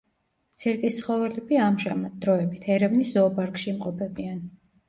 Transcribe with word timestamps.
ცირკის 0.61 0.95
ცხოველები, 1.01 1.59
ამჟამად, 1.65 2.17
დროებით, 2.25 2.67
ერევნის 2.79 3.15
ზოოპარკში 3.19 3.73
იმყოფებიან. 3.75 4.45